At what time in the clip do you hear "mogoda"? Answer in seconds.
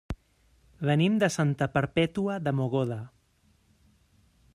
2.61-2.99